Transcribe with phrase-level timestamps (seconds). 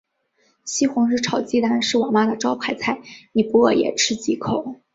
[0.65, 3.03] 西红柿炒鸡蛋是我妈的招牌菜，
[3.33, 4.77] 你不饿也吃几口。